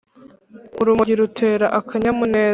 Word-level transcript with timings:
Urumogi 0.81 1.13
rutera 1.19 1.65
akanyamuneza 1.79 2.49